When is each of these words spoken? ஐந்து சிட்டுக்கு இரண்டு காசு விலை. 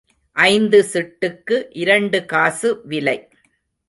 ஐந்து 0.35 0.77
சிட்டுக்கு 0.93 1.57
இரண்டு 1.73 2.19
காசு 2.25 2.81
விலை. 2.85 3.15